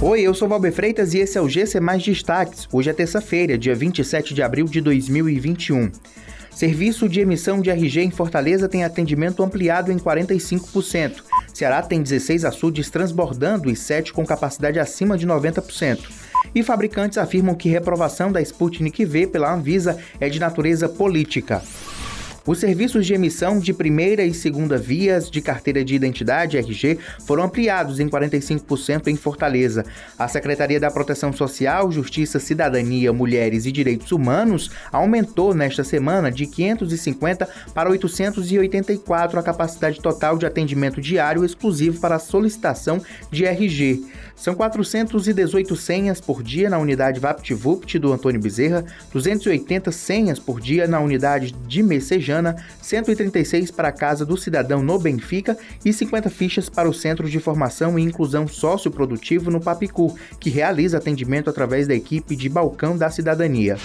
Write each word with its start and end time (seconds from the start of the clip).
Oi, 0.00 0.20
eu 0.20 0.32
sou 0.32 0.46
Valber 0.46 0.72
Freitas 0.72 1.12
e 1.12 1.18
esse 1.18 1.36
é 1.36 1.40
o 1.40 1.48
GC 1.48 1.80
Mais 1.80 2.00
Destaques. 2.04 2.68
Hoje 2.72 2.88
é 2.88 2.92
terça-feira, 2.92 3.58
dia 3.58 3.74
27 3.74 4.32
de 4.32 4.40
abril 4.40 4.66
de 4.66 4.80
2021. 4.80 5.90
Serviço 6.52 7.08
de 7.08 7.20
emissão 7.20 7.60
de 7.60 7.68
RG 7.68 8.02
em 8.02 8.10
Fortaleza 8.12 8.68
tem 8.68 8.84
atendimento 8.84 9.42
ampliado 9.42 9.90
em 9.90 9.98
45%. 9.98 11.24
Ceará 11.52 11.82
tem 11.82 12.00
16 12.00 12.44
açudes 12.44 12.88
transbordando 12.88 13.68
e 13.68 13.74
7 13.74 14.12
com 14.12 14.24
capacidade 14.24 14.78
acima 14.78 15.18
de 15.18 15.26
90%. 15.26 15.98
E 16.54 16.62
fabricantes 16.62 17.18
afirmam 17.18 17.56
que 17.56 17.68
reprovação 17.68 18.30
da 18.30 18.40
Sputnik 18.40 19.04
V 19.04 19.26
pela 19.26 19.52
Anvisa 19.52 19.98
é 20.20 20.28
de 20.28 20.38
natureza 20.38 20.88
política. 20.88 21.60
Os 22.48 22.60
serviços 22.60 23.04
de 23.04 23.12
emissão 23.12 23.58
de 23.58 23.74
primeira 23.74 24.24
e 24.24 24.32
segunda 24.32 24.78
vias 24.78 25.30
de 25.30 25.42
carteira 25.42 25.84
de 25.84 25.94
identidade 25.94 26.56
RG 26.56 26.98
foram 27.26 27.44
ampliados 27.44 28.00
em 28.00 28.08
45% 28.08 29.08
em 29.08 29.16
Fortaleza. 29.16 29.84
A 30.18 30.26
Secretaria 30.28 30.80
da 30.80 30.90
Proteção 30.90 31.30
Social, 31.30 31.92
Justiça, 31.92 32.38
Cidadania, 32.38 33.12
Mulheres 33.12 33.66
e 33.66 33.70
Direitos 33.70 34.12
Humanos 34.12 34.70
aumentou 34.90 35.52
nesta 35.52 35.84
semana 35.84 36.32
de 36.32 36.46
550 36.46 37.46
para 37.74 37.90
884 37.90 39.38
a 39.38 39.42
capacidade 39.42 40.00
total 40.00 40.38
de 40.38 40.46
atendimento 40.46 41.02
diário 41.02 41.44
exclusivo 41.44 42.00
para 42.00 42.18
solicitação 42.18 43.02
de 43.30 43.44
RG. 43.44 44.06
São 44.34 44.54
418 44.54 45.76
senhas 45.76 46.18
por 46.18 46.42
dia 46.42 46.70
na 46.70 46.78
unidade 46.78 47.20
VaptVupt 47.20 47.98
do 47.98 48.10
Antônio 48.10 48.40
Bezerra, 48.40 48.86
280 49.12 49.92
senhas 49.92 50.38
por 50.38 50.60
dia 50.60 50.86
na 50.86 51.00
unidade 51.00 51.52
de 51.66 51.82
Messejana 51.82 52.37
136 52.82 53.70
para 53.70 53.88
a 53.88 53.92
Casa 53.92 54.24
do 54.24 54.36
Cidadão 54.36 54.82
no 54.82 54.98
Benfica 54.98 55.56
e 55.84 55.92
50 55.92 56.30
fichas 56.30 56.68
para 56.68 56.88
o 56.88 56.94
Centro 56.94 57.28
de 57.28 57.40
Formação 57.40 57.98
e 57.98 58.02
Inclusão 58.02 58.46
Socioprodutivo 58.48 59.50
no 59.50 59.60
Papicu, 59.60 60.16
que 60.40 60.50
realiza 60.50 60.98
atendimento 60.98 61.50
através 61.50 61.86
da 61.86 61.94
equipe 61.94 62.34
de 62.34 62.48
Balcão 62.48 62.96
da 62.96 63.10
Cidadania. 63.10 63.76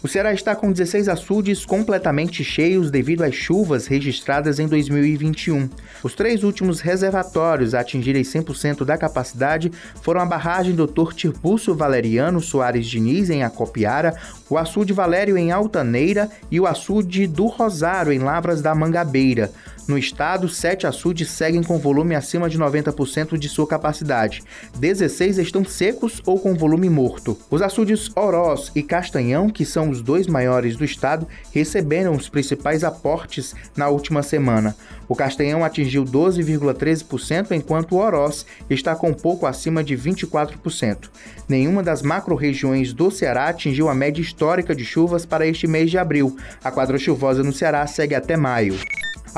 O 0.00 0.06
Ceará 0.06 0.32
está 0.32 0.54
com 0.54 0.70
16 0.70 1.08
açudes 1.08 1.66
completamente 1.66 2.44
cheios 2.44 2.88
devido 2.88 3.22
às 3.24 3.34
chuvas 3.34 3.88
registradas 3.88 4.60
em 4.60 4.68
2021. 4.68 5.68
Os 6.04 6.14
três 6.14 6.44
últimos 6.44 6.80
reservatórios 6.80 7.74
a 7.74 7.80
atingirem 7.80 8.22
100% 8.22 8.84
da 8.84 8.96
capacidade 8.96 9.72
foram 10.00 10.20
a 10.20 10.26
barragem 10.26 10.76
Dr. 10.76 11.12
Tirbúcio 11.16 11.74
Valeriano 11.74 12.40
Soares 12.40 12.86
Diniz, 12.86 13.28
em 13.28 13.42
Acopiara, 13.42 14.14
o 14.48 14.56
açude 14.56 14.92
Valério, 14.92 15.36
em 15.36 15.50
Altaneira 15.50 16.30
e 16.48 16.60
o 16.60 16.66
açude 16.68 17.26
do 17.26 17.46
Rosário, 17.46 18.12
em 18.12 18.20
Lavras 18.20 18.62
da 18.62 18.76
Mangabeira. 18.76 19.50
No 19.88 19.96
estado, 19.96 20.50
sete 20.50 20.86
açudes 20.86 21.30
seguem 21.30 21.62
com 21.62 21.78
volume 21.78 22.14
acima 22.14 22.46
de 22.50 22.58
90% 22.58 23.38
de 23.38 23.48
sua 23.48 23.66
capacidade. 23.66 24.42
16 24.78 25.38
estão 25.38 25.64
secos 25.64 26.20
ou 26.26 26.38
com 26.38 26.54
volume 26.54 26.90
morto. 26.90 27.38
Os 27.50 27.62
açudes 27.62 28.10
Oroz 28.14 28.70
e 28.74 28.82
Castanhão, 28.82 29.48
que 29.48 29.64
são 29.64 29.88
os 29.88 30.02
dois 30.02 30.26
maiores 30.26 30.76
do 30.76 30.84
estado, 30.84 31.26
receberam 31.54 32.14
os 32.14 32.28
principais 32.28 32.84
aportes 32.84 33.54
na 33.74 33.88
última 33.88 34.22
semana. 34.22 34.76
O 35.08 35.16
Castanhão 35.16 35.64
atingiu 35.64 36.04
12,13%, 36.04 37.52
enquanto 37.52 37.92
o 37.92 37.98
Oroz 37.98 38.44
está 38.68 38.94
com 38.94 39.14
pouco 39.14 39.46
acima 39.46 39.82
de 39.82 39.96
24%. 39.96 41.08
Nenhuma 41.48 41.82
das 41.82 42.02
macro-regiões 42.02 42.92
do 42.92 43.10
Ceará 43.10 43.48
atingiu 43.48 43.88
a 43.88 43.94
média 43.94 44.20
histórica 44.20 44.74
de 44.74 44.84
chuvas 44.84 45.24
para 45.24 45.46
este 45.46 45.66
mês 45.66 45.90
de 45.90 45.96
abril. 45.96 46.36
A 46.62 46.70
quadra 46.70 46.98
chuvosa 46.98 47.42
no 47.42 47.54
Ceará 47.54 47.86
segue 47.86 48.14
até 48.14 48.36
maio. 48.36 48.78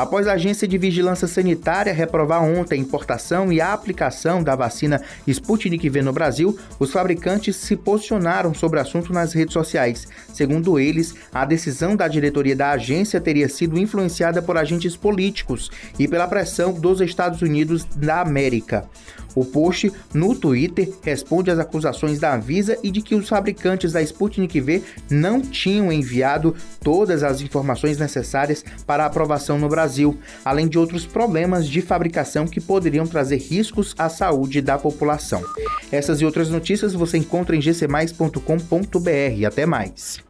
Após 0.01 0.27
a 0.27 0.33
Agência 0.33 0.67
de 0.67 0.79
Vigilância 0.79 1.29
Sanitária 1.29 1.93
reprovar 1.93 2.43
ontem 2.43 2.77
a 2.77 2.79
importação 2.79 3.53
e 3.53 3.61
a 3.61 3.75
aplicação 3.75 4.43
da 4.43 4.57
vacina 4.57 5.03
Sputnik 5.27 5.87
V 5.91 6.01
no 6.01 6.11
Brasil, 6.11 6.59
os 6.79 6.91
fabricantes 6.91 7.55
se 7.57 7.77
posicionaram 7.77 8.55
sobre 8.55 8.79
o 8.79 8.83
assunto 8.83 9.13
nas 9.13 9.35
redes 9.35 9.53
sociais. 9.53 10.09
Segundo 10.33 10.79
eles, 10.79 11.15
a 11.35 11.45
decisão 11.45 11.95
da 11.95 12.09
diretoria 12.09 12.57
da 12.57 12.71
agência 12.71 13.21
teria 13.21 13.47
sido 13.47 13.79
influenciada 13.79 14.41
por 14.41 14.57
agentes 14.57 14.97
políticos 14.97 15.71
e 15.99 16.09
pela 16.09 16.27
pressão 16.27 16.73
dos 16.73 17.03
Estados 17.03 17.43
Unidos 17.43 17.85
da 17.85 18.23
América. 18.23 18.89
O 19.35 19.45
post 19.45 19.93
no 20.13 20.35
Twitter 20.35 20.93
responde 21.03 21.51
às 21.51 21.59
acusações 21.59 22.19
da 22.19 22.35
Anvisa 22.35 22.79
e 22.83 22.91
de 22.91 23.03
que 23.03 23.15
os 23.15 23.29
fabricantes 23.29 23.93
da 23.93 24.03
Sputnik 24.03 24.61
V 24.61 24.83
não 25.11 25.41
tinham 25.41 25.93
enviado 25.93 26.55
todas 26.83 27.23
as 27.23 27.41
informações 27.41 27.99
necessárias 27.99 28.65
para 28.87 29.07
aprovação 29.07 29.59
no 29.59 29.69
Brasil, 29.69 30.19
além 30.45 30.69
de 30.69 30.79
outros 30.79 31.07
problemas 31.07 31.69
de 31.69 31.81
fabricação 31.81 32.47
que 32.47 32.61
poderiam 32.61 33.07
trazer 33.07 33.37
riscos 33.37 33.95
à 33.99 34.09
saúde 34.09 34.61
da 34.61 34.79
população. 34.79 35.43
Essas 35.91 36.21
e 36.21 36.25
outras 36.25 36.49
notícias 36.51 36.93
você 36.93 37.19
encontra 37.19 37.57
em 37.57 37.61
gcmais.com.br. 37.61 39.47
Até 39.47 39.67
mais. 39.67 40.30